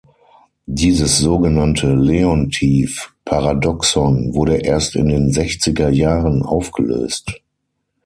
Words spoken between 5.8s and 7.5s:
Jahren aufgelöst.